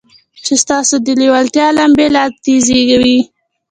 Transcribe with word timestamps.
چې 0.45 0.53
ستاسې 0.63 0.95
د 1.05 1.07
لېوالتیا 1.21 1.67
لمبې 1.77 2.07
لا 2.15 2.23
تېزوي. 2.43 3.19